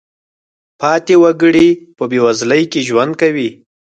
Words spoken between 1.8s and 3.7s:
په بېوزلۍ کې ژوند کوي.